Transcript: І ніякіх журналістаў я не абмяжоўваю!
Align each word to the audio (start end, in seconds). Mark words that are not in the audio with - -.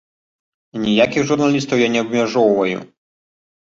І 0.75 0.81
ніякіх 0.85 1.29
журналістаў 1.33 1.77
я 1.87 1.93
не 1.99 2.05
абмяжоўваю! 2.09 2.77